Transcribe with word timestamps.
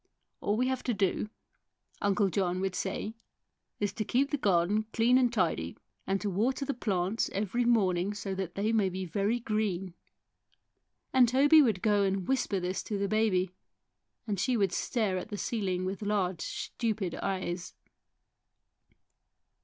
"All 0.41 0.57
we 0.57 0.65
have 0.65 0.81
to 0.85 0.95
do," 0.95 1.29
Uncle 2.01 2.29
John 2.29 2.59
would 2.59 2.73
say, 2.73 3.13
"is 3.79 3.93
to 3.93 4.03
keep 4.03 4.31
the 4.31 4.37
garden 4.37 4.87
clean 4.93 5.15
and 5.19 5.31
tidy, 5.31 5.77
and 6.07 6.19
to 6.21 6.27
water 6.31 6.65
the 6.65 6.73
plants 6.73 7.29
every 7.33 7.65
morning 7.65 8.15
so 8.15 8.33
that 8.33 8.55
they 8.55 8.71
may 8.71 8.89
be 8.89 9.05
very 9.05 9.39
green." 9.39 9.93
And 11.13 11.29
Toby 11.29 11.61
would 11.61 11.83
go 11.83 12.01
and 12.01 12.27
whisper 12.27 12.59
this 12.59 12.81
to 12.85 12.97
the 12.97 13.07
baby, 13.07 13.51
and 14.25 14.39
she 14.39 14.57
would 14.57 14.71
stare 14.71 15.19
at 15.19 15.29
the 15.29 15.37
ceiling 15.37 15.85
with 15.85 16.01
large, 16.01 16.41
stupid 16.41 17.13
eyes. 17.21 17.75